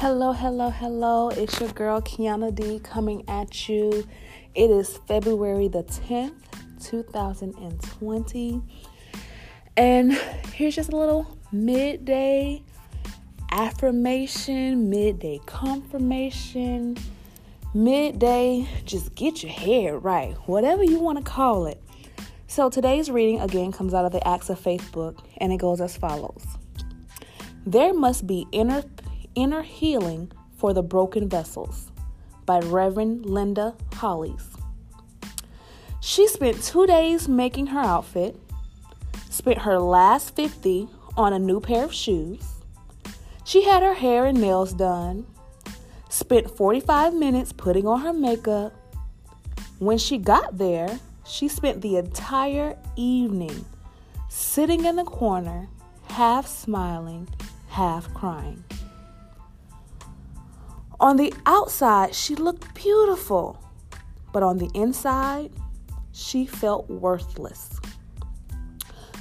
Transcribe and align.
Hello, 0.00 0.30
hello, 0.30 0.70
hello. 0.70 1.28
It's 1.30 1.58
your 1.58 1.70
girl 1.70 2.00
Kianna 2.00 2.54
D 2.54 2.78
coming 2.78 3.24
at 3.28 3.68
you. 3.68 4.06
It 4.54 4.70
is 4.70 4.96
February 5.08 5.66
the 5.66 5.82
10th, 5.82 6.36
2020. 6.80 8.62
And 9.76 10.12
here's 10.54 10.76
just 10.76 10.92
a 10.92 10.96
little 10.96 11.36
midday 11.50 12.62
affirmation, 13.50 14.88
midday 14.88 15.40
confirmation, 15.46 16.96
midday 17.74 18.68
just 18.84 19.16
get 19.16 19.42
your 19.42 19.50
head 19.50 20.04
right, 20.04 20.34
whatever 20.46 20.84
you 20.84 21.00
want 21.00 21.18
to 21.18 21.24
call 21.24 21.66
it. 21.66 21.82
So 22.46 22.70
today's 22.70 23.10
reading 23.10 23.40
again 23.40 23.72
comes 23.72 23.94
out 23.94 24.04
of 24.04 24.12
the 24.12 24.24
Acts 24.24 24.48
of 24.48 24.60
Faith 24.60 24.92
book 24.92 25.24
and 25.38 25.52
it 25.52 25.56
goes 25.56 25.80
as 25.80 25.96
follows. 25.96 26.46
There 27.66 27.92
must 27.92 28.28
be 28.28 28.46
inner 28.52 28.84
inner 29.38 29.62
healing 29.62 30.32
for 30.56 30.74
the 30.74 30.82
broken 30.82 31.28
vessels 31.28 31.92
by 32.44 32.58
Reverend 32.58 33.24
Linda 33.24 33.76
Hollies. 33.94 34.48
She 36.00 36.26
spent 36.26 36.62
2 36.62 36.86
days 36.86 37.28
making 37.28 37.68
her 37.68 37.80
outfit, 37.80 38.36
spent 39.30 39.58
her 39.58 39.78
last 39.78 40.34
50 40.34 40.88
on 41.16 41.32
a 41.32 41.38
new 41.38 41.60
pair 41.60 41.84
of 41.84 41.94
shoes. 41.94 42.42
She 43.44 43.62
had 43.62 43.82
her 43.82 43.94
hair 43.94 44.26
and 44.26 44.40
nails 44.40 44.72
done, 44.72 45.26
spent 46.08 46.50
45 46.50 47.14
minutes 47.14 47.52
putting 47.52 47.86
on 47.86 48.00
her 48.00 48.12
makeup. 48.12 48.72
When 49.78 49.98
she 49.98 50.18
got 50.18 50.58
there, 50.58 50.98
she 51.24 51.46
spent 51.46 51.82
the 51.82 51.96
entire 51.96 52.76
evening 52.96 53.64
sitting 54.28 54.84
in 54.84 54.96
the 54.96 55.04
corner, 55.04 55.68
half 56.08 56.46
smiling, 56.46 57.28
half 57.68 58.12
crying. 58.14 58.64
On 61.00 61.16
the 61.16 61.32
outside, 61.46 62.12
she 62.12 62.34
looked 62.34 62.74
beautiful, 62.74 63.62
but 64.32 64.42
on 64.42 64.58
the 64.58 64.68
inside, 64.74 65.52
she 66.10 66.44
felt 66.44 66.90
worthless. 66.90 67.78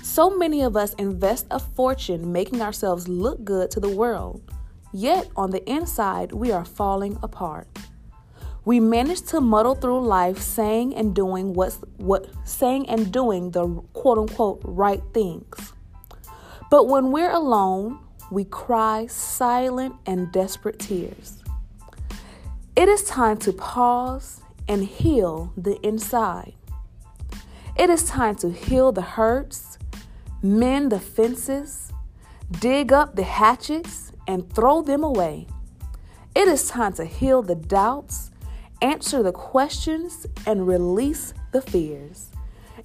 So 0.01 0.35
many 0.35 0.63
of 0.63 0.75
us 0.75 0.95
invest 0.95 1.45
a 1.51 1.59
fortune 1.59 2.31
making 2.31 2.63
ourselves 2.63 3.07
look 3.07 3.43
good 3.43 3.69
to 3.69 3.79
the 3.79 3.95
world, 3.95 4.41
yet 4.91 5.29
on 5.35 5.51
the 5.51 5.63
inside, 5.69 6.31
we 6.31 6.51
are 6.51 6.65
falling 6.65 7.19
apart. 7.21 7.67
We 8.65 8.79
manage 8.79 9.21
to 9.27 9.39
muddle 9.39 9.75
through 9.75 10.01
life 10.01 10.39
saying 10.39 10.95
and 10.95 11.13
doing 11.13 11.53
what's 11.53 11.77
what 11.97 12.27
saying 12.43 12.89
and 12.89 13.13
doing 13.13 13.51
the 13.51 13.67
quote 13.93 14.17
unquote 14.17 14.61
right 14.63 15.03
things. 15.13 15.73
But 16.71 16.87
when 16.87 17.11
we're 17.11 17.31
alone, 17.31 17.99
we 18.31 18.45
cry 18.45 19.05
silent 19.05 19.93
and 20.07 20.31
desperate 20.31 20.79
tears. 20.79 21.43
It 22.77 22.87
is 22.89 23.01
time 23.01 23.37
to 23.37 23.53
pause 23.53 24.41
and 24.67 24.83
heal 24.83 25.51
the 25.57 25.79
inside. 25.81 26.53
It 27.75 27.89
is 27.89 28.03
time 28.03 28.35
to 28.35 28.51
heal 28.51 28.91
the 28.91 29.01
hurts, 29.01 29.79
mend 30.43 30.91
the 30.91 30.99
fences, 30.99 31.91
dig 32.59 32.93
up 32.93 33.15
the 33.15 33.23
hatchets, 33.23 34.11
and 34.27 34.47
throw 34.53 34.83
them 34.83 35.03
away. 35.03 35.47
It 36.35 36.47
is 36.47 36.67
time 36.67 36.93
to 36.93 37.05
heal 37.05 37.41
the 37.41 37.55
doubts, 37.55 38.29
answer 38.83 39.23
the 39.23 39.31
questions, 39.31 40.27
and 40.45 40.67
release 40.67 41.33
the 41.53 41.63
fears. 41.63 42.29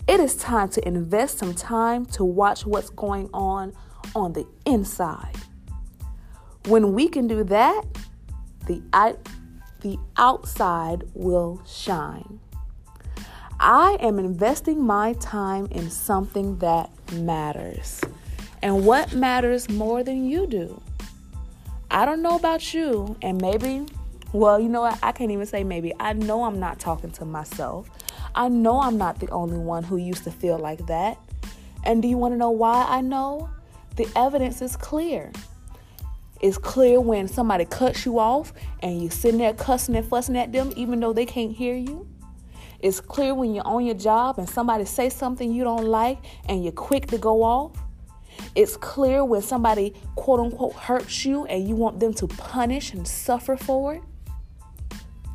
It 0.09 0.21
is 0.21 0.37
time 0.37 0.71
to 0.71 0.89
invest 0.89 1.37
some 1.37 1.53
time 1.53 2.07
to 2.17 2.25
watch 2.25 2.65
what's 2.65 2.89
going 2.89 3.29
on 3.35 3.75
on 4.15 4.33
the 4.33 4.47
inside. 4.65 5.37
When 6.65 6.95
we 6.95 7.09
can 7.09 7.27
do 7.27 7.45
that, 7.45 7.83
the 8.67 8.81
the 9.83 9.99
outside 10.17 11.05
will 11.15 11.61
shine. 11.67 12.41
I 13.61 13.97
am 14.01 14.19
investing 14.19 14.83
my 14.83 15.13
time 15.15 15.67
in 15.67 15.91
something 15.91 16.59
that 16.59 16.91
matters. 17.13 18.01
And 18.63 18.87
what 18.87 19.13
matters 19.13 19.69
more 19.69 20.03
than 20.03 20.29
you 20.29 20.47
do? 20.47 20.81
I 21.91 22.05
don't 22.05 22.23
know 22.23 22.37
about 22.37 22.73
you, 22.73 23.17
and 23.23 23.41
maybe, 23.41 23.85
well, 24.33 24.59
you 24.59 24.69
know 24.69 24.81
what? 24.81 24.99
I 25.03 25.13
can't 25.13 25.31
even 25.31 25.47
say 25.47 25.63
maybe. 25.63 25.93
I 26.01 26.15
know 26.15 26.45
I'm 26.45 26.59
not 26.59 26.81
talking 26.81 27.11
to 27.13 27.25
myself. 27.25 27.91
I 28.35 28.49
know 28.49 28.81
I'm 28.81 28.97
not 28.97 29.21
the 29.21 29.29
only 29.31 29.59
one 29.59 29.85
who 29.85 29.97
used 29.97 30.25
to 30.25 30.31
feel 30.31 30.59
like 30.59 30.87
that. 30.87 31.19
And 31.85 32.01
do 32.01 32.09
you 32.09 32.17
want 32.17 32.33
to 32.33 32.39
know 32.39 32.51
why 32.51 32.87
I 32.89 33.01
know? 33.01 33.51
The 33.97 34.09
evidence 34.17 34.63
is 34.63 34.77
clear. 34.77 35.33
It's 36.43 36.59
clear 36.59 37.01
when 37.01 37.29
somebody 37.29 37.65
cuts 37.65 38.05
you 38.05 38.19
off 38.19 38.53
and 38.81 39.01
you're 39.01 39.13
sitting 39.13 39.39
there 39.39 39.55
cussing 39.55 39.95
and 39.95 40.05
fussing 40.05 40.37
at 40.37 40.53
them 40.53 40.73
even 40.75 40.99
though 40.99 41.13
they 41.13 41.25
can't 41.25 41.53
hear 41.53 41.77
you. 41.77 42.09
It's 42.81 43.01
clear 43.01 43.33
when 43.33 43.55
you're 43.55 43.67
on 43.67 43.87
your 43.87 43.95
job 43.95 44.39
and 44.39 44.49
somebody 44.49 44.85
says 44.85 45.15
something 45.15 45.53
you 45.53 45.63
don't 45.63 45.85
like 45.85 46.19
and 46.49 46.65
you're 46.65 46.73
quick 46.73 47.07
to 47.09 47.19
go 47.19 47.45
off. 47.45 47.77
It's 48.57 48.77
clear 48.77 49.25
when 49.25 49.41
somebody 49.41 49.95
quote 50.17 50.41
unquote 50.41 50.73
hurts 50.75 51.25
you 51.25 51.47
and 51.47 51.69
you 51.69 51.77
want 51.77 52.01
them 52.01 52.13
to 52.15 52.27
punish 52.27 52.93
and 52.93 53.07
suffer 53.07 53.57
for 53.57 53.95
it. 53.95 54.03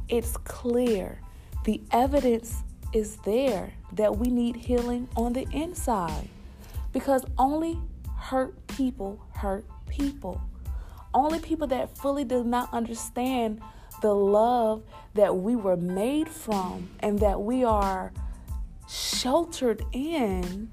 It's 0.09 0.35
clear. 0.35 1.21
The 1.63 1.81
evidence 1.91 2.63
is 2.91 3.15
there 3.17 3.71
that 3.93 4.17
we 4.17 4.27
need 4.27 4.57
healing 4.57 5.07
on 5.15 5.31
the 5.31 5.47
inside 5.53 6.27
because 6.91 7.23
only 7.37 7.79
hurt 8.17 8.67
people 8.67 9.25
hurt 9.33 9.65
people 9.87 10.41
only 11.13 11.39
people 11.39 11.67
that 11.67 11.97
fully 11.97 12.23
do 12.23 12.43
not 12.43 12.73
understand 12.73 13.61
the 14.01 14.13
love 14.13 14.83
that 15.15 15.35
we 15.35 15.55
were 15.55 15.77
made 15.77 16.29
from 16.29 16.89
and 16.99 17.19
that 17.19 17.41
we 17.41 17.63
are 17.63 18.11
sheltered 18.87 19.83
in. 19.91 20.69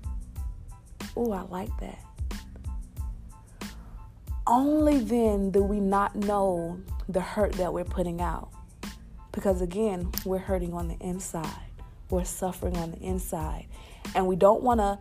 Oh, 1.16 1.32
I 1.32 1.42
like 1.42 1.70
that. 1.80 1.98
Only 4.46 4.98
then 4.98 5.50
do 5.50 5.62
we 5.62 5.80
not 5.80 6.14
know 6.14 6.80
the 7.08 7.20
hurt 7.20 7.52
that 7.52 7.72
we're 7.72 7.84
putting 7.84 8.20
out. 8.20 8.50
Because 9.32 9.62
again, 9.62 10.12
we're 10.24 10.38
hurting 10.38 10.74
on 10.74 10.88
the 10.88 10.96
inside, 11.00 11.48
we're 12.10 12.24
suffering 12.24 12.76
on 12.76 12.92
the 12.92 12.98
inside. 12.98 13.66
And 14.14 14.26
we 14.26 14.36
don't 14.36 14.62
want 14.62 14.80
to 14.80 14.98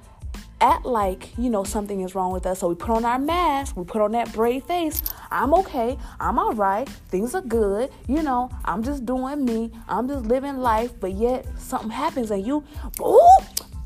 act 0.61 0.85
like, 0.85 1.38
you 1.38 1.50
know, 1.50 1.63
something 1.63 2.01
is 2.01 2.15
wrong 2.15 2.31
with 2.31 2.45
us. 2.45 2.59
So 2.59 2.69
we 2.69 2.75
put 2.75 2.89
on 2.89 3.05
our 3.05 3.19
mask, 3.19 3.75
we 3.75 3.83
put 3.83 4.01
on 4.01 4.13
that 4.13 4.31
brave 4.33 4.63
face. 4.63 5.03
I'm 5.33 5.53
okay. 5.55 5.97
I'm 6.19 6.38
all 6.39 6.53
right. 6.53 6.88
Things 7.09 7.35
are 7.35 7.41
good. 7.41 7.89
You 8.07 8.23
know, 8.23 8.49
I'm 8.63 8.83
just 8.83 9.05
doing 9.05 9.44
me. 9.44 9.71
I'm 9.88 10.07
just 10.07 10.25
living 10.25 10.57
life. 10.57 10.91
But 10.99 11.13
yet 11.13 11.45
something 11.57 11.89
happens 11.89 12.31
and 12.31 12.45
you, 12.45 12.63
ooh, 13.01 13.38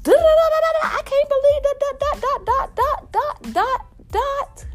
I 0.05 1.01
can't 1.05 1.29
believe 1.29 1.63
that, 1.63 1.79
dot, 1.79 1.99
dot, 2.21 2.21
dot, 2.21 2.45
dot, 2.45 3.11
dot, 3.11 3.11
dot, 3.11 3.53
dot, 3.53 3.85
dot. 4.11 4.65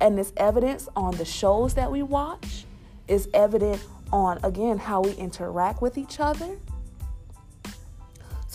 And 0.00 0.18
it's 0.18 0.32
evidence 0.36 0.88
on 0.94 1.16
the 1.16 1.24
shows 1.24 1.74
that 1.74 1.90
we 1.90 2.02
watch. 2.02 2.66
It's 3.08 3.28
evident 3.32 3.82
on, 4.12 4.38
again, 4.42 4.78
how 4.78 5.00
we 5.00 5.12
interact 5.12 5.80
with 5.82 5.96
each 5.98 6.20
other 6.20 6.56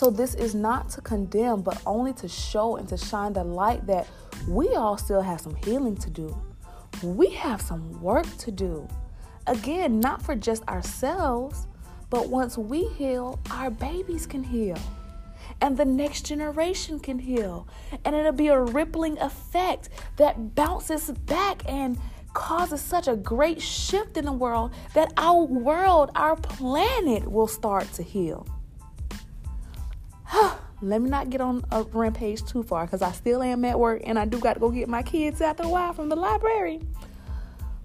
so, 0.00 0.08
this 0.08 0.34
is 0.34 0.54
not 0.54 0.88
to 0.92 1.02
condemn, 1.02 1.60
but 1.60 1.78
only 1.84 2.14
to 2.14 2.26
show 2.26 2.76
and 2.76 2.88
to 2.88 2.96
shine 2.96 3.34
the 3.34 3.44
light 3.44 3.86
that 3.86 4.08
we 4.48 4.68
all 4.68 4.96
still 4.96 5.20
have 5.20 5.42
some 5.42 5.54
healing 5.56 5.94
to 5.98 6.08
do. 6.08 6.34
We 7.02 7.30
have 7.30 7.60
some 7.60 8.00
work 8.02 8.26
to 8.38 8.50
do. 8.50 8.88
Again, 9.46 10.00
not 10.00 10.22
for 10.22 10.34
just 10.34 10.66
ourselves, 10.68 11.66
but 12.10 12.28
once 12.28 12.58
we 12.58 12.84
heal, 12.88 13.38
our 13.50 13.70
babies 13.70 14.26
can 14.26 14.42
heal. 14.42 14.78
And 15.60 15.76
the 15.76 15.84
next 15.84 16.26
generation 16.26 16.98
can 16.98 17.18
heal. 17.18 17.66
And 18.04 18.14
it'll 18.14 18.32
be 18.32 18.48
a 18.48 18.60
rippling 18.60 19.18
effect 19.18 19.88
that 20.16 20.54
bounces 20.54 21.10
back 21.10 21.62
and 21.66 21.98
causes 22.32 22.80
such 22.80 23.08
a 23.08 23.16
great 23.16 23.60
shift 23.60 24.16
in 24.16 24.24
the 24.24 24.32
world 24.32 24.72
that 24.94 25.12
our 25.16 25.42
world, 25.42 26.10
our 26.14 26.36
planet 26.36 27.30
will 27.30 27.48
start 27.48 27.92
to 27.94 28.02
heal. 28.02 28.46
let 30.82 31.02
me 31.02 31.10
not 31.10 31.28
get 31.30 31.40
on 31.40 31.64
a 31.70 31.82
rampage 31.82 32.44
too 32.44 32.62
far 32.62 32.86
because 32.86 33.02
I 33.02 33.12
still 33.12 33.42
am 33.42 33.64
at 33.64 33.78
work 33.78 34.02
and 34.04 34.18
I 34.18 34.24
do 34.24 34.38
got 34.38 34.54
to 34.54 34.60
go 34.60 34.70
get 34.70 34.88
my 34.88 35.02
kids 35.02 35.40
after 35.40 35.64
a 35.64 35.68
while 35.68 35.92
from 35.92 36.08
the 36.08 36.16
library. 36.16 36.80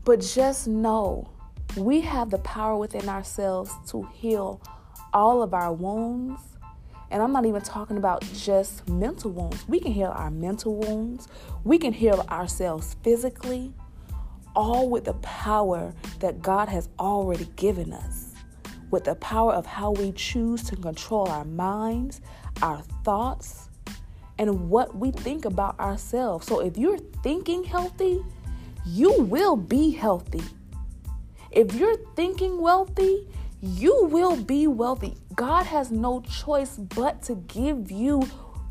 But 0.05 0.21
just 0.21 0.67
know 0.67 1.29
we 1.75 2.01
have 2.01 2.29
the 2.29 2.37
power 2.39 2.77
within 2.77 3.09
ourselves 3.09 3.71
to 3.87 4.03
heal 4.13 4.61
all 5.13 5.43
of 5.43 5.53
our 5.53 5.73
wounds. 5.73 6.39
And 7.11 7.21
I'm 7.21 7.31
not 7.31 7.45
even 7.45 7.61
talking 7.61 7.97
about 7.97 8.21
just 8.33 8.87
mental 8.87 9.31
wounds. 9.31 9.67
We 9.67 9.79
can 9.79 9.91
heal 9.91 10.13
our 10.15 10.31
mental 10.31 10.75
wounds, 10.75 11.27
we 11.63 11.77
can 11.77 11.93
heal 11.93 12.25
ourselves 12.29 12.95
physically, 13.03 13.73
all 14.55 14.89
with 14.89 15.05
the 15.05 15.13
power 15.15 15.93
that 16.19 16.41
God 16.41 16.69
has 16.69 16.87
already 16.97 17.45
given 17.55 17.93
us 17.93 18.35
with 18.91 19.03
the 19.03 19.15
power 19.15 19.51
of 19.51 19.65
how 19.65 19.91
we 19.91 20.11
choose 20.13 20.63
to 20.63 20.75
control 20.75 21.27
our 21.27 21.43
minds, 21.43 22.21
our 22.61 22.81
thoughts, 23.03 23.69
and 24.37 24.69
what 24.69 24.95
we 24.95 25.11
think 25.11 25.45
about 25.45 25.79
ourselves. 25.79 26.47
So 26.47 26.59
if 26.59 26.77
you're 26.77 26.99
thinking 27.23 27.63
healthy, 27.63 28.23
you 28.85 29.21
will 29.21 29.55
be 29.55 29.91
healthy. 29.91 30.43
If 31.51 31.73
you're 31.73 31.97
thinking 32.15 32.59
wealthy, 32.59 33.27
you 33.61 34.05
will 34.05 34.35
be 34.35 34.67
wealthy. 34.67 35.15
God 35.33 35.65
has 35.65 35.89
no 35.89 36.21
choice 36.21 36.77
but 36.77 37.21
to 37.23 37.35
give 37.47 37.91
you 37.91 38.27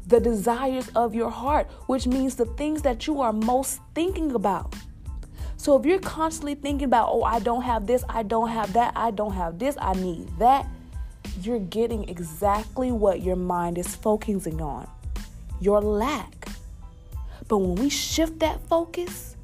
the 0.06 0.20
desires 0.20 0.90
of 0.94 1.14
your 1.14 1.30
heart, 1.30 1.70
which 1.87 2.06
means 2.06 2.37
the 2.37 2.44
things 2.44 2.82
that 2.82 3.06
you 3.06 3.22
are 3.22 3.32
most 3.32 3.80
thinking 3.94 4.32
about. 4.32 4.75
So 5.56 5.78
if 5.78 5.87
you're 5.87 5.98
constantly 5.98 6.54
thinking 6.54 6.84
about, 6.84 7.08
oh, 7.10 7.22
I 7.22 7.38
don't 7.38 7.62
have 7.62 7.87
this, 7.87 8.04
I 8.08 8.22
don't 8.22 8.50
have 8.50 8.75
that, 8.75 8.92
I 8.94 9.10
don't 9.10 9.32
have 9.32 9.58
this, 9.58 9.76
I 9.80 9.94
need 9.94 10.28
that, 10.38 10.69
you're 11.42 11.58
getting 11.58 12.08
exactly 12.08 12.92
what 12.92 13.22
your 13.22 13.36
mind 13.36 13.78
is 13.78 13.94
focusing 13.94 14.60
on 14.60 14.88
your 15.60 15.81
lack. 15.81 16.48
But 17.48 17.58
when 17.58 17.75
we 17.76 17.88
shift 17.88 18.38
that 18.40 18.60
focus, 18.69 19.36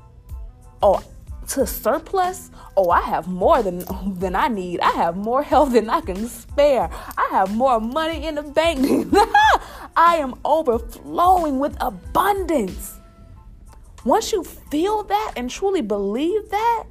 oh, 0.82 1.02
to 1.48 1.66
surplus, 1.66 2.50
oh, 2.76 2.90
I 2.90 3.00
have 3.02 3.26
more 3.26 3.62
than 3.62 3.84
than 4.18 4.36
I 4.36 4.48
need. 4.48 4.80
I 4.80 4.92
have 4.92 5.16
more 5.16 5.42
health 5.42 5.72
than 5.72 5.90
I 5.90 6.00
can 6.00 6.28
spare. 6.28 6.88
I 7.18 7.28
have 7.32 7.54
more 7.54 7.80
money 7.80 8.26
in 8.26 8.36
the 8.36 8.42
bank. 8.42 9.12
I 9.96 10.16
am 10.16 10.34
overflowing 10.44 11.58
with 11.58 11.76
abundance. 11.80 12.98
Once 14.04 14.32
you 14.32 14.44
feel 14.44 15.02
that 15.02 15.32
and 15.36 15.50
truly 15.50 15.82
believe 15.82 16.48
that, 16.50 16.84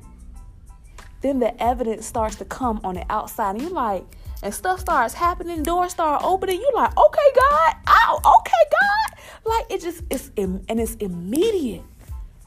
then 1.22 1.40
the 1.40 1.62
evidence 1.62 2.06
starts 2.06 2.36
to 2.36 2.46
come 2.46 2.82
on 2.84 2.96
the 2.96 3.06
outside. 3.10 3.56
And 3.56 3.62
you're 3.62 3.72
like, 3.72 4.06
and 4.42 4.54
stuff 4.54 4.80
starts 4.80 5.14
happening, 5.14 5.64
doors 5.64 5.92
start 5.92 6.24
opening. 6.24 6.60
You're 6.62 6.76
like, 6.76 6.98
okay, 6.98 7.30
God, 7.36 7.76
oh, 7.88 8.40
okay, 8.40 8.64
God. 8.72 9.20
Like 9.46 9.66
it 9.70 9.82
just 9.82 10.04
it's 10.10 10.32
and 10.38 10.64
it's 10.68 10.96
immediate. 10.96 11.84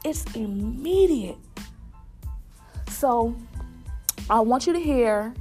It's 0.05 0.23
immediate. 0.35 1.37
So 2.89 3.35
I 4.29 4.39
want 4.39 4.67
you 4.67 4.73
to 4.73 4.79
hear 4.79 5.33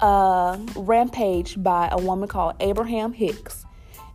a 0.00 0.58
Rampage 0.76 1.62
by 1.62 1.88
a 1.92 1.98
woman 2.00 2.28
called 2.28 2.56
Abraham 2.60 3.12
Hicks, 3.12 3.64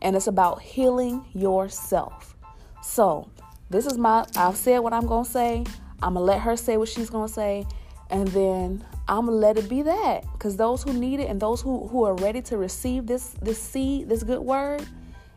and 0.02 0.16
it's 0.16 0.28
about 0.28 0.62
healing 0.62 1.25
yourself. 1.34 2.36
So 2.84 3.30
this 3.69 3.86
is 3.86 3.98
my 3.98 4.25
I've 4.36 4.58
said 4.58 4.80
what 4.80 4.94
I'm 4.94 5.08
gonna 5.08 5.25
say. 5.25 5.64
I'm 6.02 6.14
gonna 6.14 6.25
let 6.25 6.42
her 6.42 6.56
say 6.56 6.78
what 6.78 6.90
she's 6.90 7.10
gonna 7.10 7.28
say, 7.28 7.66
and 8.10 8.28
then 8.30 8.86
I'm 9.07 9.25
gonna 9.25 9.38
let 9.38 9.57
it 9.57 9.69
be 9.69 9.81
that. 9.83 10.24
Because 10.33 10.57
those 10.57 10.83
who 10.83 10.94
need 10.94 11.19
it 11.19 11.30
and 11.30 11.39
those 11.39 11.62
who, 11.62 11.88
who 11.88 12.04
are 12.04 12.15
ready 12.15 12.42
to 12.44 12.57
receive 12.57 13.07
this 13.07 13.30
this 13.42 13.62
seed, 13.62 14.09
this 14.09 14.24
good 14.24 14.42
word, 14.42 14.86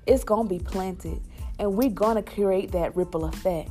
it's 0.06 0.25
gonna 0.25 0.49
be 0.49 0.58
planted. 0.58 1.20
And 1.58 1.75
we're 1.75 1.90
gonna 1.90 2.22
create 2.22 2.72
that 2.72 2.96
ripple 2.96 3.26
effect. 3.26 3.70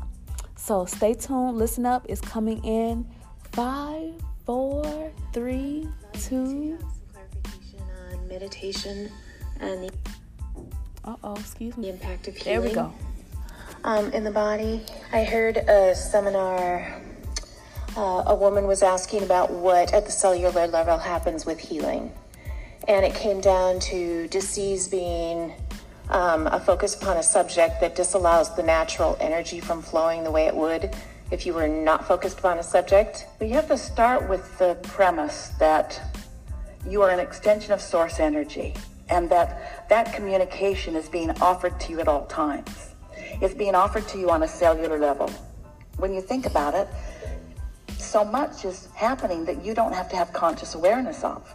So 0.56 0.86
stay 0.86 1.14
tuned, 1.14 1.58
listen 1.58 1.86
up, 1.86 2.06
it's 2.08 2.22
coming 2.22 2.64
in 2.64 3.06
five, 3.52 4.14
four, 4.46 5.12
three, 5.34 5.88
two. 6.14 6.78
Clarification 7.14 7.82
on 8.12 8.28
meditation 8.28 9.12
and 9.60 9.84
the 9.84 9.92
uh 11.06 11.16
oh, 11.24 11.36
excuse 11.36 11.76
me. 11.78 11.88
The 11.88 11.94
impact 11.94 12.28
of 12.28 12.36
healing. 12.36 12.62
There 12.62 12.70
we 12.70 12.76
go. 12.76 12.94
Um, 13.84 14.12
in 14.12 14.24
the 14.24 14.32
body, 14.32 14.82
I 15.14 15.24
heard 15.24 15.58
a 15.58 15.96
seminar. 15.96 17.02
Uh, 18.00 18.24
a 18.28 18.34
woman 18.34 18.66
was 18.66 18.82
asking 18.82 19.24
about 19.24 19.52
what 19.52 19.94
at 19.94 20.06
the 20.06 20.12
cellular 20.12 20.68
level 20.68 20.98
happens 20.98 21.46
with 21.46 21.60
healing, 21.60 22.10
and 22.88 23.06
it 23.06 23.14
came 23.14 23.42
down 23.42 23.78
to 23.78 24.26
disease 24.30 24.88
being 24.88 25.52
um, 26.08 26.48
a 26.48 26.62
focus 26.62 26.96
upon 26.96 27.18
a 27.18 27.22
subject 27.22 27.82
that 27.82 27.98
disallows 27.98 28.56
the 28.56 28.64
natural 28.64 29.18
energy 29.20 29.60
from 29.60 29.82
flowing 29.82 30.24
the 30.24 30.32
way 30.32 30.48
it 30.48 30.56
would 30.56 30.96
if 31.30 31.46
you 31.46 31.54
were 31.54 31.68
not 31.68 32.08
focused 32.08 32.40
upon 32.40 32.58
a 32.58 32.64
subject. 32.64 33.26
But 33.38 33.50
you 33.50 33.56
have 33.56 33.68
to 33.68 33.78
start 33.78 34.30
with 34.30 34.58
the 34.60 34.76
premise 34.84 35.50
that 35.60 36.02
you 36.88 37.02
are 37.02 37.10
an 37.10 37.20
extension 37.20 37.74
of 37.74 37.82
source 37.82 38.22
energy 38.22 38.76
and 39.10 39.30
that 39.30 39.90
that 39.90 40.14
communication 40.14 40.96
is 40.96 41.10
being 41.10 41.32
offered 41.42 41.78
to 41.82 41.92
you 41.92 42.00
at 42.00 42.08
all 42.08 42.26
times. 42.28 42.96
It's 43.42 43.54
being 43.54 43.76
offered 43.76 44.08
to 44.08 44.18
you 44.18 44.30
on 44.30 44.44
a 44.44 44.48
cellular 44.48 44.98
level. 44.98 45.30
When 45.98 46.14
you 46.14 46.22
think 46.22 46.46
about 46.46 46.76
it, 46.76 46.88
so 48.10 48.26
much 48.26 48.66
is 48.66 48.88
happening 48.96 49.46
that 49.46 49.64
you 49.64 49.74
don't 49.76 49.94
have 49.94 50.10
to 50.10 50.16
have 50.16 50.34
conscious 50.34 50.74
awareness 50.74 51.24
of. 51.24 51.54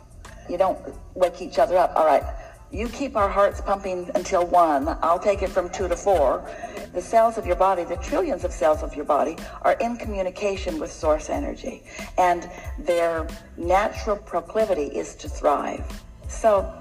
You 0.49 0.57
don't 0.57 0.79
wake 1.15 1.43
each 1.43 1.59
other 1.59 1.77
up. 1.77 1.93
All 1.97 2.07
right, 2.07 2.23
you 2.71 2.89
keep 2.89 3.17
our 3.17 3.29
hearts 3.29 3.61
pumping 3.61 4.11
until 4.15 4.47
one. 4.47 4.89
I'll 5.03 5.19
take 5.19 5.43
it 5.43 5.51
from 5.51 5.69
two 5.71 5.89
to 5.89 5.97
four. 5.97 6.49
The 6.93 7.03
cells 7.03 7.39
of 7.39 7.47
your 7.47 7.57
body, 7.57 7.83
the 7.83 7.97
trillions 7.97 8.45
of 8.45 8.53
cells 8.53 8.83
of 8.83 8.95
your 8.95 9.05
body, 9.05 9.37
are 9.63 9.73
in 9.75 9.97
communication 9.97 10.79
with 10.79 10.93
source 10.93 11.29
energy, 11.29 11.83
and 12.19 12.49
their 12.79 13.27
natural 13.57 14.17
proclivity 14.17 14.87
is 14.87 15.17
to 15.17 15.29
thrive. 15.29 15.85
So, 16.29 16.73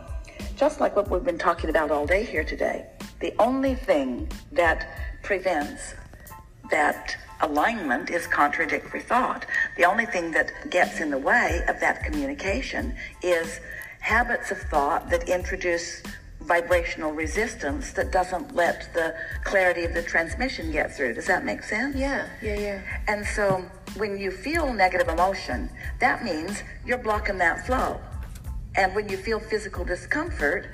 just 0.55 0.79
like 0.79 0.95
what 0.95 1.09
we've 1.09 1.23
been 1.23 1.39
talking 1.39 1.71
about 1.71 1.89
all 1.89 2.05
day 2.05 2.23
here 2.23 2.43
today, 2.43 2.85
the 3.21 3.33
only 3.39 3.73
thing 3.73 4.29
that 4.51 4.87
prevents 5.23 5.95
that 6.73 7.15
alignment 7.41 8.09
is 8.09 8.25
contradictory 8.25 8.99
thought. 8.99 9.45
The 9.77 9.85
only 9.85 10.07
thing 10.07 10.31
that 10.31 10.51
gets 10.71 10.99
in 10.99 11.11
the 11.11 11.19
way 11.19 11.61
of 11.67 11.79
that 11.81 12.03
communication 12.03 12.95
is 13.21 13.59
habits 13.99 14.49
of 14.49 14.57
thought 14.57 15.07
that 15.11 15.29
introduce 15.29 16.01
vibrational 16.41 17.11
resistance 17.11 17.91
that 17.91 18.11
doesn't 18.11 18.55
let 18.55 18.91
the 18.95 19.15
clarity 19.43 19.83
of 19.83 19.93
the 19.93 20.01
transmission 20.01 20.71
get 20.71 20.95
through. 20.95 21.13
Does 21.13 21.27
that 21.27 21.45
make 21.45 21.61
sense? 21.63 21.95
Yeah, 21.95 22.27
yeah, 22.41 22.59
yeah. 22.59 22.81
And 23.07 23.23
so 23.23 23.63
when 23.95 24.17
you 24.17 24.31
feel 24.31 24.73
negative 24.73 25.07
emotion, 25.07 25.69
that 25.99 26.23
means 26.23 26.63
you're 26.85 26.97
blocking 26.97 27.37
that 27.37 27.65
flow. 27.67 27.99
And 28.75 28.95
when 28.95 29.07
you 29.09 29.17
feel 29.17 29.39
physical 29.39 29.85
discomfort, 29.85 30.65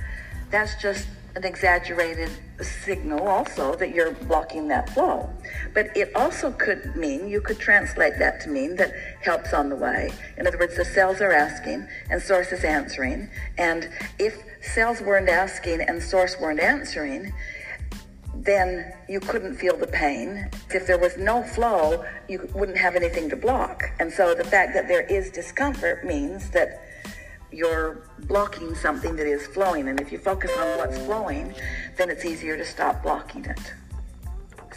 that's 0.49 0.81
just 0.81 1.07
an 1.39 1.45
exaggerated 1.45 2.29
signal 2.61 3.25
also 3.25 3.73
that 3.75 3.95
you're 3.95 4.11
blocking 4.11 4.67
that 4.67 4.89
flow. 4.89 5.29
But 5.73 5.95
it 5.95 6.13
also 6.13 6.51
could 6.51 6.97
mean, 6.97 7.29
you 7.29 7.39
could 7.39 7.59
translate 7.59 8.19
that 8.19 8.41
to 8.41 8.49
mean 8.49 8.75
that 8.75 8.91
help's 9.21 9.53
on 9.53 9.69
the 9.69 9.75
way. 9.77 10.11
In 10.37 10.45
other 10.45 10.57
words, 10.57 10.75
the 10.75 10.83
cells 10.83 11.21
are 11.21 11.31
asking 11.31 11.87
and 12.09 12.21
source 12.21 12.51
is 12.51 12.65
answering. 12.65 13.29
And 13.57 13.89
if 14.19 14.43
cells 14.61 14.99
weren't 14.99 15.29
asking 15.29 15.79
and 15.79 16.03
source 16.03 16.35
weren't 16.41 16.59
answering, 16.59 17.31
then 18.35 18.91
you 19.07 19.21
couldn't 19.21 19.55
feel 19.55 19.77
the 19.77 19.87
pain. 19.87 20.49
If 20.71 20.87
there 20.87 20.99
was 20.99 21.17
no 21.17 21.41
flow, 21.41 22.03
you 22.27 22.49
wouldn't 22.53 22.77
have 22.77 22.97
anything 22.97 23.29
to 23.29 23.37
block. 23.37 23.83
And 23.99 24.11
so 24.11 24.35
the 24.35 24.43
fact 24.43 24.73
that 24.73 24.89
there 24.89 25.03
is 25.03 25.31
discomfort 25.31 26.05
means 26.05 26.49
that 26.49 26.83
you're 27.51 28.03
blocking 28.27 28.75
something 28.75 29.15
that 29.15 29.27
is 29.27 29.47
flowing. 29.47 29.87
And 29.87 29.99
if 29.99 30.11
you 30.11 30.17
focus 30.17 30.51
on 30.57 30.77
what's 30.77 30.97
flowing, 30.99 31.53
then 31.97 32.09
it's 32.09 32.25
easier 32.25 32.57
to 32.57 32.65
stop 32.65 33.03
blocking 33.03 33.45
it. 33.45 33.73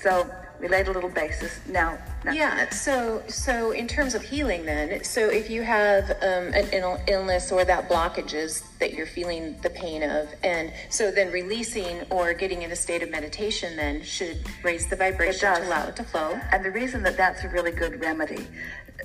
So 0.01 0.29
we 0.63 0.69
laid 0.69 0.87
a 0.87 0.93
little 0.93 1.11
basis. 1.11 1.61
Now, 1.69 1.99
now 2.25 2.33
Yeah. 2.33 2.71
So, 2.71 3.23
so 3.27 3.73
in 3.73 3.89
terms 3.89 4.15
of 4.15 4.23
healing, 4.23 4.65
then, 4.65 5.03
so 5.03 5.29
if 5.29 5.51
you 5.51 5.63
have 5.63 6.11
um, 6.23 6.55
an 6.55 6.69
Ill- 6.73 7.01
illness 7.09 7.51
or 7.51 7.65
that 7.65 7.89
blockages 7.89 8.63
that 8.79 8.95
you're 8.95 9.07
feeling 9.07 9.57
the 9.63 9.71
pain 9.71 10.05
of, 10.05 10.29
and 10.45 10.73
so 10.89 11.11
then 11.11 11.33
releasing 11.33 12.03
or 12.11 12.33
getting 12.33 12.63
in 12.63 12.71
a 12.71 12.77
state 12.77 13.03
of 13.03 13.11
meditation, 13.11 13.77
then 13.77 14.03
should 14.03 14.39
raise 14.63 14.87
the 14.87 14.97
vibration 14.97 15.53
to 15.53 15.67
allow 15.67 15.89
it 15.89 15.97
to 15.97 16.05
flow. 16.05 16.39
And 16.53 16.65
the 16.65 16.71
reason 16.71 17.03
that 17.03 17.17
that's 17.17 17.43
a 17.43 17.49
really 17.49 17.73
good 17.73 18.01
remedy, 18.01 18.47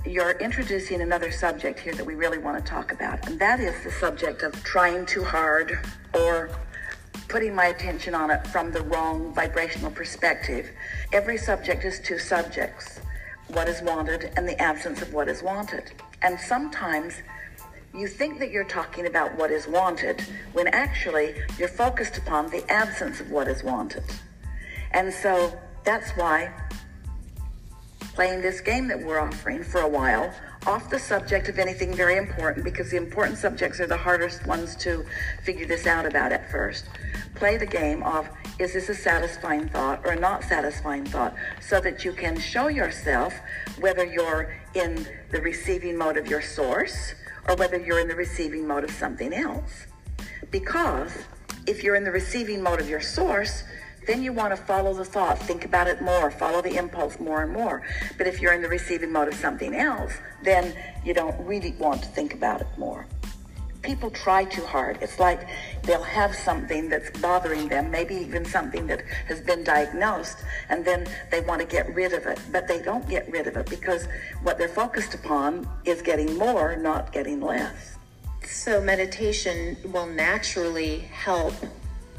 you're 0.06 0.32
introducing 0.32 1.02
another 1.02 1.32
subject 1.32 1.80
here 1.80 1.94
that 1.94 2.06
we 2.06 2.16
really 2.16 2.38
want 2.38 2.58
to 2.58 2.70
talk 2.70 2.92
about, 2.92 3.28
and 3.28 3.40
that 3.40 3.60
is 3.60 3.84
the 3.84 3.92
subject 3.92 4.44
of 4.44 4.54
trying 4.64 5.06
too 5.06 5.24
hard 5.24 5.80
or 6.14 6.50
putting 7.28 7.54
my 7.54 7.66
attention 7.66 8.16
on 8.16 8.32
it 8.32 8.46
from 8.48 8.72
the 8.72 8.82
wrong 8.84 9.34
vibrational 9.34 9.92
perspective. 9.92 10.70
Every 11.12 11.38
subject 11.38 11.84
is 11.84 12.00
two 12.00 12.20
subjects 12.20 13.02
what 13.50 13.68
is 13.70 13.82
wanted 13.82 14.32
and 14.36 14.48
the 14.48 14.62
absence 14.62 15.02
of 15.02 15.14
what 15.14 15.28
is 15.30 15.42
wanted. 15.42 15.92
And 16.22 16.40
sometimes 16.40 17.22
you 17.94 18.08
think 18.08 18.40
that 18.40 18.52
you're 18.52 18.66
talking 18.66 19.08
about 19.08 19.36
what 19.38 19.52
is 19.52 19.68
wanted 19.68 20.22
when 20.54 20.68
actually 20.68 21.36
you're 21.58 21.68
focused 21.68 22.18
upon 22.18 22.50
the 22.50 22.70
absence 22.70 23.20
of 23.20 23.32
what 23.32 23.48
is 23.48 23.64
wanted. 23.64 24.04
And 24.92 25.14
so 25.14 25.58
that's 25.84 26.12
why 26.12 26.52
playing 28.18 28.42
this 28.42 28.62
game 28.62 28.88
that 28.88 29.00
we're 29.00 29.20
offering 29.20 29.64
for 29.64 29.82
a 29.82 29.88
while 29.88 30.34
off 30.66 30.90
the 30.90 30.98
subject 30.98 31.50
of 31.50 31.60
anything 31.60 31.94
very 31.94 32.18
important 32.18 32.66
because 32.66 32.90
the 32.90 32.98
important 32.98 33.38
subjects 33.38 33.80
are 33.80 33.86
the 33.86 33.96
hardest 33.96 34.44
ones 34.48 34.76
to 34.76 35.06
figure 35.44 35.68
this 35.68 35.86
out 35.86 36.04
about 36.04 36.32
at 36.32 36.50
first. 36.50 36.90
Play 37.36 37.58
the 37.58 37.66
game 37.68 38.02
of 38.02 38.28
is 38.58 38.74
this 38.74 38.90
a 38.90 38.96
satisfying 38.96 39.70
thought 39.70 40.04
or 40.04 40.14
a 40.14 40.20
not 40.20 40.44
satisfying 40.44 41.06
thought 41.06 41.36
so 41.62 41.80
that 41.80 42.04
you 42.04 42.12
can 42.12 42.40
show 42.40 42.70
yourself 42.70 43.36
whether 43.82 44.04
you're 44.04 44.52
in 44.74 45.08
the 45.30 45.40
receiving 45.40 45.96
mode 45.96 46.18
of 46.18 46.26
your 46.26 46.42
source 46.42 47.14
or 47.48 47.56
whether 47.58 47.78
you're 47.78 48.00
in 48.00 48.08
the 48.08 48.16
receiving 48.16 48.66
mode 48.66 48.84
of 48.84 48.90
something 48.90 49.32
else. 49.32 49.86
Because 50.50 51.24
if 51.68 51.84
you're 51.84 51.96
in 51.96 52.04
the 52.04 52.12
receiving 52.12 52.64
mode 52.64 52.80
of 52.80 52.90
your 52.90 53.00
source, 53.00 53.64
then 54.08 54.24
you 54.24 54.32
want 54.34 54.56
to 54.56 54.62
follow 54.64 54.94
the 54.94 55.06
thought, 55.06 55.38
think 55.38 55.66
about 55.66 55.88
it 55.88 56.02
more, 56.02 56.32
follow 56.32 56.62
the 56.62 56.78
impulse 56.78 57.20
more 57.20 57.44
and 57.44 57.52
more. 57.52 57.84
But 58.18 58.26
if 58.26 58.42
you're 58.42 58.54
in 58.54 58.62
the 58.62 58.70
receiving 58.70 59.12
mode 59.12 59.28
of 59.28 59.36
something 59.36 59.76
else, 59.76 60.14
then 60.42 60.74
you 61.06 61.14
don't 61.14 61.38
really 61.46 61.74
want 61.74 62.02
to 62.04 62.10
think 62.10 62.34
about 62.34 62.62
it 62.62 62.68
more. 62.78 63.06
People 63.84 64.10
try 64.10 64.44
too 64.44 64.66
hard. 64.66 64.98
It's 65.02 65.20
like 65.20 65.48
they'll 65.84 66.02
have 66.02 66.36
something 66.36 66.90
that's 66.90 67.10
bothering 67.20 67.68
them, 67.68 67.92
maybe 67.92 68.16
even 68.16 68.44
something 68.44 68.88
that 68.88 69.02
has 69.28 69.40
been 69.40 69.64
diagnosed, 69.64 70.40
and 70.70 70.84
then 70.84 71.06
they 71.30 71.42
want 71.42 71.62
to 71.62 71.68
get 71.68 71.94
rid 71.94 72.14
of 72.14 72.26
it. 72.26 72.40
But 72.52 72.68
they 72.68 72.82
don't 72.82 73.08
get 73.08 73.30
rid 73.32 73.46
of 73.46 73.56
it 73.56 73.70
because 73.70 74.08
what 74.42 74.58
they're 74.58 74.68
focused 74.68 75.14
upon 75.14 75.70
is 75.86 76.02
getting 76.02 76.38
more, 76.38 76.76
not 76.76 77.14
getting 77.14 77.40
less. 77.40 77.98
So 78.46 78.82
meditation 78.82 79.78
will 79.92 80.08
naturally 80.08 81.00
help 81.00 81.54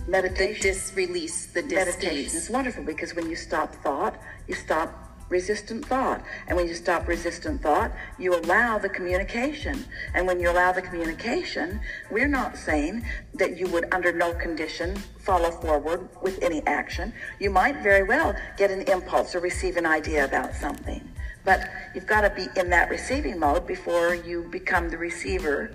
Meditation. 0.06 0.54
the 0.54 0.62
dis 0.62 0.92
release, 0.94 1.46
the 1.46 1.62
Meditation 1.62 2.24
dis 2.24 2.34
is 2.34 2.50
wonderful 2.50 2.84
because 2.84 3.14
when 3.14 3.28
you 3.28 3.36
stop 3.36 3.74
thought, 3.76 4.20
you 4.46 4.54
stop 4.54 5.08
resistant 5.28 5.84
thought. 5.84 6.22
And 6.46 6.56
when 6.56 6.66
you 6.66 6.74
stop 6.74 7.06
resistant 7.06 7.62
thought, 7.62 7.92
you 8.18 8.34
allow 8.34 8.78
the 8.78 8.88
communication. 8.88 9.84
And 10.14 10.26
when 10.26 10.40
you 10.40 10.50
allow 10.50 10.72
the 10.72 10.82
communication, 10.82 11.80
we're 12.10 12.28
not 12.28 12.56
saying 12.56 13.04
that 13.34 13.58
you 13.58 13.68
would, 13.68 13.92
under 13.92 14.12
no 14.12 14.32
condition, 14.34 14.96
follow 15.18 15.50
forward 15.50 16.08
with 16.22 16.42
any 16.42 16.66
action. 16.66 17.12
You 17.38 17.50
might 17.50 17.82
very 17.82 18.02
well 18.02 18.34
get 18.56 18.70
an 18.70 18.82
impulse 18.82 19.34
or 19.34 19.40
receive 19.40 19.76
an 19.76 19.86
idea 19.86 20.24
about 20.24 20.54
something. 20.54 21.06
But 21.44 21.68
you've 21.94 22.06
got 22.06 22.22
to 22.22 22.30
be 22.30 22.48
in 22.60 22.70
that 22.70 22.90
receiving 22.90 23.38
mode 23.38 23.66
before 23.66 24.14
you 24.14 24.42
become 24.50 24.90
the 24.90 24.98
receiver 24.98 25.72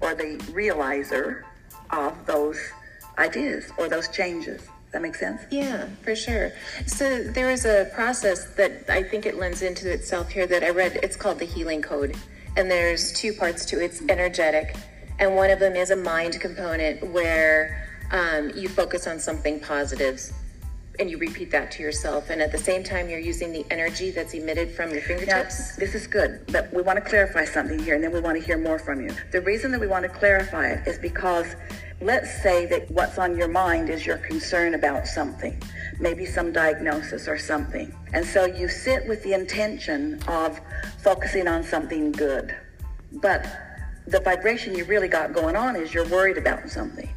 or 0.00 0.14
the 0.14 0.38
realizer 0.52 1.42
of 1.90 2.26
those 2.26 2.58
ideas 3.18 3.70
or 3.78 3.88
those 3.88 4.08
changes. 4.08 4.68
That 4.92 5.02
makes 5.02 5.20
sense? 5.20 5.42
Yeah, 5.50 5.86
for 6.02 6.16
sure. 6.16 6.52
So 6.86 7.22
there 7.22 7.50
is 7.50 7.66
a 7.66 7.90
process 7.94 8.46
that 8.54 8.88
I 8.88 9.02
think 9.02 9.26
it 9.26 9.36
lends 9.36 9.60
into 9.60 9.90
itself 9.90 10.30
here 10.30 10.46
that 10.46 10.64
I 10.64 10.70
read. 10.70 10.98
It's 11.02 11.16
called 11.16 11.38
the 11.38 11.44
healing 11.44 11.82
code. 11.82 12.16
And 12.56 12.70
there's 12.70 13.12
two 13.12 13.34
parts 13.34 13.66
to 13.66 13.80
it. 13.80 13.84
It's 13.84 14.02
energetic. 14.08 14.76
And 15.18 15.34
one 15.34 15.50
of 15.50 15.58
them 15.58 15.76
is 15.76 15.90
a 15.90 15.96
mind 15.96 16.40
component 16.40 17.06
where 17.12 17.86
um, 18.10 18.50
you 18.54 18.68
focus 18.68 19.06
on 19.06 19.18
something 19.18 19.60
positive 19.60 20.20
and 20.98 21.10
you 21.10 21.18
repeat 21.18 21.50
that 21.50 21.70
to 21.72 21.82
yourself. 21.82 22.30
And 22.30 22.42
at 22.42 22.52
the 22.52 22.58
same 22.58 22.82
time, 22.82 23.08
you're 23.08 23.18
using 23.18 23.52
the 23.52 23.64
energy 23.70 24.10
that's 24.10 24.34
emitted 24.34 24.70
from 24.70 24.90
your 24.90 25.00
Now, 25.00 25.06
fingertips. 25.06 25.76
this 25.76 25.94
is 25.94 26.06
good, 26.06 26.40
but 26.52 26.72
we 26.72 26.82
want 26.82 27.02
to 27.02 27.08
clarify 27.08 27.44
something 27.44 27.78
here, 27.78 27.94
and 27.94 28.02
then 28.02 28.12
we 28.12 28.20
want 28.20 28.38
to 28.38 28.44
hear 28.44 28.58
more 28.58 28.78
from 28.78 29.00
you. 29.00 29.10
The 29.30 29.40
reason 29.40 29.70
that 29.72 29.80
we 29.80 29.86
want 29.86 30.02
to 30.04 30.08
clarify 30.08 30.68
it 30.68 30.86
is 30.86 30.98
because 30.98 31.46
let's 32.00 32.42
say 32.42 32.66
that 32.66 32.90
what's 32.90 33.18
on 33.18 33.36
your 33.36 33.48
mind 33.48 33.90
is 33.90 34.06
your 34.06 34.18
concern 34.18 34.74
about 34.74 35.06
something, 35.06 35.60
maybe 36.00 36.24
some 36.24 36.52
diagnosis 36.52 37.28
or 37.28 37.38
something. 37.38 37.94
And 38.12 38.24
so 38.24 38.44
you 38.46 38.68
sit 38.68 39.06
with 39.08 39.22
the 39.22 39.32
intention 39.32 40.20
of 40.28 40.60
focusing 41.02 41.48
on 41.48 41.62
something 41.62 42.12
good. 42.12 42.54
But 43.12 43.46
the 44.06 44.20
vibration 44.20 44.74
you 44.74 44.84
really 44.84 45.08
got 45.08 45.32
going 45.32 45.56
on 45.56 45.76
is 45.76 45.92
you're 45.92 46.08
worried 46.08 46.38
about 46.38 46.68
something. 46.70 47.08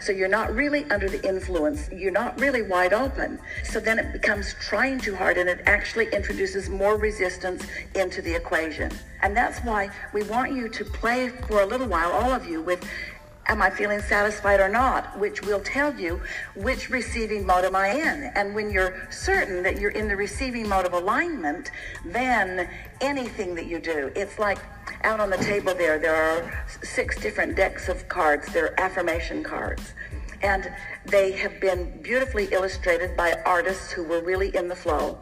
So 0.00 0.12
you're 0.12 0.28
not 0.28 0.54
really 0.54 0.84
under 0.90 1.08
the 1.08 1.22
influence. 1.28 1.88
You're 1.92 2.10
not 2.10 2.40
really 2.40 2.62
wide 2.62 2.92
open. 2.92 3.38
So 3.64 3.80
then 3.80 3.98
it 3.98 4.12
becomes 4.12 4.54
trying 4.54 4.98
too 4.98 5.14
hard 5.14 5.36
and 5.36 5.48
it 5.48 5.60
actually 5.66 6.08
introduces 6.12 6.68
more 6.68 6.96
resistance 6.96 7.66
into 7.94 8.22
the 8.22 8.34
equation. 8.34 8.90
And 9.22 9.36
that's 9.36 9.58
why 9.60 9.90
we 10.14 10.22
want 10.22 10.52
you 10.52 10.68
to 10.68 10.84
play 10.84 11.28
for 11.28 11.60
a 11.60 11.66
little 11.66 11.86
while, 11.86 12.12
all 12.12 12.32
of 12.32 12.46
you, 12.46 12.62
with 12.62 12.82
am 13.46 13.62
I 13.62 13.70
feeling 13.70 14.00
satisfied 14.00 14.60
or 14.60 14.68
not, 14.68 15.18
which 15.18 15.42
will 15.42 15.60
tell 15.60 15.94
you 15.98 16.20
which 16.54 16.90
receiving 16.90 17.46
mode 17.46 17.64
am 17.64 17.74
I 17.74 17.88
in. 17.88 18.30
And 18.34 18.54
when 18.54 18.70
you're 18.70 19.08
certain 19.10 19.62
that 19.62 19.80
you're 19.80 19.90
in 19.90 20.08
the 20.08 20.16
receiving 20.16 20.68
mode 20.68 20.86
of 20.86 20.92
alignment, 20.92 21.70
then 22.04 22.68
anything 23.00 23.54
that 23.56 23.66
you 23.66 23.80
do, 23.80 24.12
it's 24.14 24.38
like 24.38 24.58
out 25.02 25.20
on 25.20 25.30
the 25.30 25.38
table 25.38 25.74
there, 25.74 25.98
there 25.98 26.14
are 26.14 26.64
six 26.82 27.20
different 27.20 27.56
decks 27.56 27.88
of 27.88 28.08
cards. 28.08 28.52
They're 28.52 28.78
affirmation 28.78 29.42
cards. 29.42 29.94
And 30.42 30.72
they 31.06 31.32
have 31.32 31.60
been 31.60 32.00
beautifully 32.02 32.46
illustrated 32.52 33.16
by 33.16 33.34
artists 33.44 33.90
who 33.90 34.04
were 34.04 34.22
really 34.22 34.54
in 34.56 34.68
the 34.68 34.76
flow. 34.76 35.18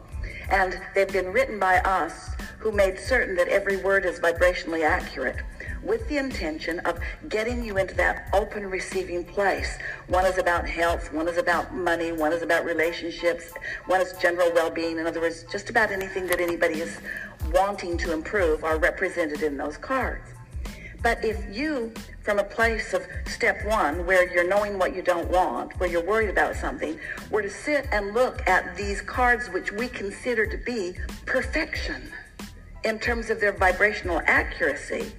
And 0.49 0.79
they've 0.95 1.11
been 1.11 1.31
written 1.31 1.59
by 1.59 1.79
us 1.79 2.31
who 2.57 2.71
made 2.71 2.99
certain 2.99 3.35
that 3.35 3.47
every 3.47 3.77
word 3.77 4.05
is 4.05 4.19
vibrationally 4.19 4.83
accurate 4.83 5.37
with 5.83 6.07
the 6.09 6.17
intention 6.17 6.79
of 6.81 6.99
getting 7.29 7.63
you 7.63 7.77
into 7.77 7.93
that 7.95 8.29
open 8.33 8.69
receiving 8.69 9.23
place. 9.23 9.77
One 10.07 10.25
is 10.25 10.37
about 10.37 10.67
health, 10.67 11.13
one 11.13 11.27
is 11.27 11.37
about 11.37 11.73
money, 11.73 12.11
one 12.11 12.33
is 12.33 12.41
about 12.41 12.65
relationships, 12.65 13.51
one 13.87 14.01
is 14.01 14.13
general 14.21 14.51
well-being. 14.53 14.97
In 14.97 15.07
other 15.07 15.21
words, 15.21 15.45
just 15.51 15.69
about 15.69 15.91
anything 15.91 16.27
that 16.27 16.39
anybody 16.39 16.81
is 16.81 16.99
wanting 17.53 17.97
to 17.99 18.13
improve 18.13 18.63
are 18.63 18.77
represented 18.77 19.41
in 19.43 19.57
those 19.57 19.77
cards. 19.77 20.29
But 21.01 21.23
if 21.23 21.37
you, 21.55 21.93
from 22.21 22.39
a 22.39 22.43
place 22.43 22.93
of 22.93 23.07
step 23.25 23.65
one, 23.65 24.05
where 24.05 24.31
you're 24.33 24.47
knowing 24.47 24.77
what 24.77 24.93
you 24.93 25.01
don't 25.01 25.29
want, 25.29 25.79
where 25.79 25.89
you're 25.89 26.03
worried 26.03 26.29
about 26.29 26.55
something, 26.55 26.99
were 27.31 27.41
to 27.41 27.49
sit 27.49 27.87
and 27.93 28.13
look 28.13 28.45
at 28.47 28.75
these 28.75 29.01
cards, 29.01 29.47
which 29.49 29.71
we 29.71 29.87
consider 29.87 30.45
to 30.45 30.57
be 30.57 30.95
perfection 31.25 32.11
in 32.83 32.99
terms 32.99 33.29
of 33.29 33.39
their 33.39 33.53
vibrational 33.53 34.21
accuracy, 34.25 35.11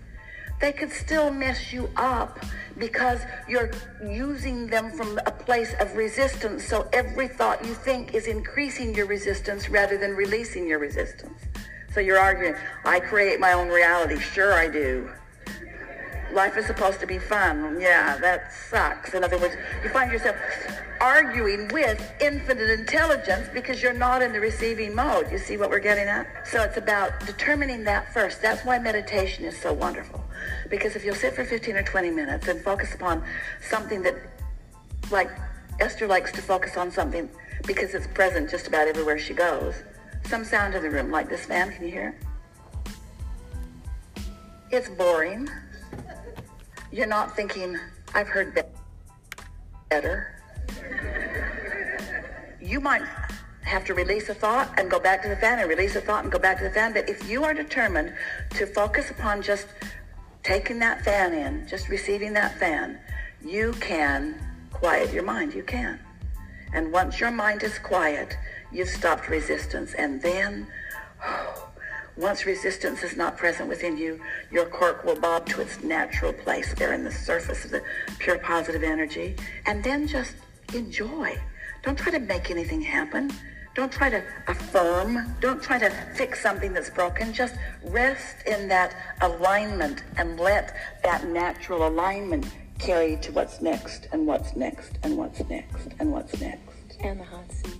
they 0.60 0.72
could 0.72 0.92
still 0.92 1.30
mess 1.30 1.72
you 1.72 1.90
up 1.96 2.44
because 2.78 3.20
you're 3.48 3.70
using 4.06 4.66
them 4.66 4.90
from 4.90 5.18
a 5.26 5.30
place 5.30 5.74
of 5.80 5.94
resistance. 5.96 6.64
So 6.64 6.88
every 6.92 7.28
thought 7.28 7.64
you 7.64 7.74
think 7.74 8.14
is 8.14 8.26
increasing 8.26 8.94
your 8.94 9.06
resistance 9.06 9.68
rather 9.68 9.98
than 9.98 10.12
releasing 10.14 10.66
your 10.66 10.78
resistance. 10.78 11.40
So 11.92 12.00
you're 12.00 12.18
arguing, 12.18 12.54
I 12.84 13.00
create 13.00 13.40
my 13.40 13.52
own 13.52 13.68
reality. 13.68 14.18
Sure, 14.18 14.52
I 14.54 14.68
do. 14.68 15.10
Life 16.32 16.56
is 16.56 16.66
supposed 16.66 17.00
to 17.00 17.06
be 17.06 17.18
fun. 17.18 17.80
Yeah, 17.80 18.16
that 18.18 18.52
sucks. 18.52 19.14
In 19.14 19.24
other 19.24 19.38
words, 19.38 19.56
you 19.82 19.90
find 19.90 20.12
yourself 20.12 20.36
arguing 21.00 21.66
with 21.68 22.00
infinite 22.20 22.70
intelligence 22.70 23.48
because 23.52 23.82
you're 23.82 23.92
not 23.92 24.22
in 24.22 24.32
the 24.32 24.40
receiving 24.40 24.94
mode. 24.94 25.30
You 25.32 25.38
see 25.38 25.56
what 25.56 25.70
we're 25.70 25.80
getting 25.80 26.06
at? 26.06 26.46
So 26.46 26.62
it's 26.62 26.76
about 26.76 27.18
determining 27.26 27.84
that 27.84 28.12
first. 28.12 28.40
That's 28.42 28.64
why 28.64 28.78
meditation 28.78 29.44
is 29.44 29.58
so 29.58 29.72
wonderful. 29.72 30.22
Because 30.68 30.94
if 30.94 31.04
you'll 31.04 31.14
sit 31.14 31.34
for 31.34 31.44
15 31.44 31.76
or 31.76 31.82
20 31.82 32.10
minutes 32.10 32.48
and 32.48 32.60
focus 32.62 32.94
upon 32.94 33.24
something 33.68 34.02
that, 34.02 34.14
like 35.10 35.30
Esther 35.80 36.06
likes 36.06 36.30
to 36.32 36.42
focus 36.42 36.76
on 36.76 36.90
something 36.90 37.28
because 37.66 37.94
it's 37.94 38.06
present 38.08 38.50
just 38.50 38.68
about 38.68 38.86
everywhere 38.86 39.18
she 39.18 39.34
goes. 39.34 39.74
Some 40.26 40.44
sound 40.44 40.74
in 40.74 40.82
the 40.82 40.90
room, 40.90 41.10
like 41.10 41.28
this 41.28 41.46
fan, 41.46 41.72
can 41.72 41.84
you 41.84 41.90
hear 41.90 42.14
it? 44.16 44.22
It's 44.70 44.88
boring. 44.88 45.48
You're 46.92 47.06
not 47.06 47.36
thinking, 47.36 47.78
I've 48.14 48.28
heard 48.28 48.54
be- 48.54 48.62
better. 49.88 50.34
You 52.60 52.80
might 52.80 53.02
have 53.62 53.84
to 53.84 53.94
release 53.94 54.28
a 54.28 54.34
thought 54.34 54.68
and 54.76 54.90
go 54.90 54.98
back 54.98 55.22
to 55.22 55.28
the 55.28 55.36
fan 55.36 55.60
and 55.60 55.68
release 55.68 55.94
a 55.94 56.00
thought 56.00 56.24
and 56.24 56.32
go 56.32 56.38
back 56.38 56.58
to 56.58 56.64
the 56.64 56.70
fan. 56.70 56.92
But 56.92 57.08
if 57.08 57.28
you 57.28 57.44
are 57.44 57.54
determined 57.54 58.12
to 58.50 58.66
focus 58.66 59.10
upon 59.10 59.40
just 59.42 59.68
taking 60.42 60.80
that 60.80 61.04
fan 61.04 61.32
in, 61.32 61.68
just 61.68 61.88
receiving 61.88 62.32
that 62.32 62.58
fan, 62.58 62.98
you 63.44 63.72
can 63.80 64.34
quiet 64.72 65.12
your 65.12 65.22
mind. 65.22 65.54
You 65.54 65.62
can. 65.62 66.00
And 66.72 66.92
once 66.92 67.20
your 67.20 67.30
mind 67.30 67.62
is 67.62 67.78
quiet, 67.78 68.36
you've 68.72 68.88
stopped 68.88 69.28
resistance. 69.28 69.94
And 69.94 70.20
then, 70.20 70.66
oh, 71.24 71.69
once 72.20 72.44
resistance 72.44 73.02
is 73.02 73.16
not 73.16 73.36
present 73.36 73.68
within 73.68 73.96
you, 73.96 74.20
your 74.50 74.66
cork 74.66 75.04
will 75.04 75.18
bob 75.18 75.46
to 75.46 75.60
its 75.60 75.82
natural 75.82 76.32
place 76.32 76.74
there 76.74 76.92
in 76.92 77.02
the 77.02 77.10
surface 77.10 77.64
of 77.64 77.70
the 77.70 77.82
pure 78.18 78.38
positive 78.38 78.82
energy. 78.82 79.34
And 79.66 79.82
then 79.82 80.06
just 80.06 80.34
enjoy. 80.74 81.38
Don't 81.82 81.98
try 81.98 82.12
to 82.12 82.18
make 82.18 82.50
anything 82.50 82.82
happen. 82.82 83.30
Don't 83.74 83.90
try 83.90 84.10
to 84.10 84.22
affirm. 84.48 85.34
Don't 85.40 85.62
try 85.62 85.78
to 85.78 85.90
fix 86.14 86.42
something 86.42 86.72
that's 86.74 86.90
broken. 86.90 87.32
Just 87.32 87.54
rest 87.84 88.46
in 88.46 88.68
that 88.68 88.94
alignment 89.22 90.04
and 90.18 90.38
let 90.38 90.76
that 91.02 91.26
natural 91.26 91.88
alignment 91.88 92.46
carry 92.78 93.16
to 93.18 93.32
what's 93.32 93.60
next 93.60 94.08
and 94.12 94.26
what's 94.26 94.56
next 94.56 94.98
and 95.02 95.16
what's 95.16 95.40
next 95.48 95.88
and 95.98 96.12
what's 96.12 96.38
next. 96.40 96.96
And 97.00 97.20
the 97.20 97.24
hot 97.24 97.50
seat. 97.50 97.79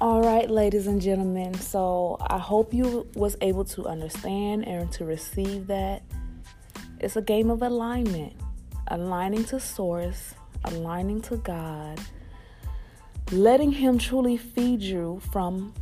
All 0.00 0.22
right, 0.22 0.48
ladies 0.48 0.86
and 0.86 1.02
gentlemen. 1.02 1.54
So 1.54 2.18
I 2.20 2.38
hope 2.38 2.72
you 2.72 3.08
was 3.16 3.36
able 3.40 3.64
to 3.64 3.84
understand 3.86 4.64
and 4.64 4.92
to 4.92 5.04
receive 5.04 5.66
that. 5.66 6.04
It's 7.00 7.16
a 7.16 7.22
game 7.22 7.50
of 7.50 7.62
alignment, 7.62 8.32
aligning 8.86 9.42
to 9.46 9.58
source, 9.58 10.34
aligning 10.62 11.20
to 11.22 11.38
God, 11.38 12.00
letting 13.32 13.72
Him 13.72 13.98
truly 13.98 14.36
feed 14.36 14.82
you 14.82 15.20
from 15.32 15.74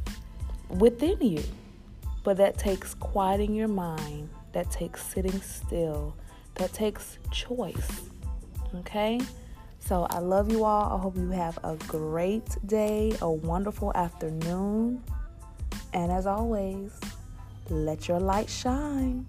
within 0.70 1.20
you. 1.20 1.42
But 2.24 2.38
that 2.38 2.56
takes 2.56 2.94
quieting 2.94 3.54
your 3.54 3.68
mind, 3.68 4.30
that 4.52 4.70
takes 4.70 5.04
sitting 5.04 5.42
still, 5.42 6.16
that 6.54 6.72
takes 6.72 7.18
choice. 7.30 8.08
Okay? 8.76 9.20
So 9.86 10.04
I 10.10 10.18
love 10.18 10.50
you 10.50 10.64
all. 10.64 10.98
I 10.98 11.00
hope 11.00 11.16
you 11.16 11.30
have 11.30 11.60
a 11.62 11.76
great 11.86 12.44
day, 12.66 13.16
a 13.22 13.30
wonderful 13.30 13.92
afternoon. 13.94 15.00
And 15.92 16.10
as 16.10 16.26
always, 16.26 16.90
let 17.70 18.08
your 18.08 18.18
light 18.18 18.50
shine. 18.50 19.26